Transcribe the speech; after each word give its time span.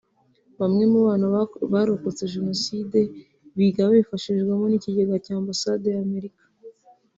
Bamwe 0.59 0.83
mu 0.91 0.99
bana 1.07 1.25
barokotse 1.73 2.23
Jenoside 2.33 2.99
biga 3.57 3.81
babifashijwemo 3.85 4.65
n’ikigega 4.67 5.15
cya 5.25 5.33
Ambasade 5.41 5.85
ya 5.95 6.01
Amerika 6.07 6.43